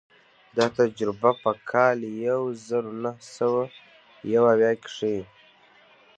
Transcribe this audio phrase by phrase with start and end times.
[0.57, 3.63] دا تجربه په کال یو زر نهه سوه
[4.33, 5.21] یو اویا کې ښيي.